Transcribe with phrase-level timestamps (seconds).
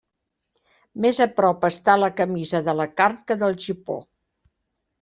[1.05, 4.03] Més a prop està la camisa de la carn que del gipó.